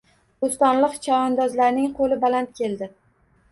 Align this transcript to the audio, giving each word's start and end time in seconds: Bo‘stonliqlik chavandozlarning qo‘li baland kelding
Bo‘stonliqlik 0.45 1.03
chavandozlarning 1.09 1.93
qo‘li 2.01 2.19
baland 2.27 2.53
kelding 2.63 2.93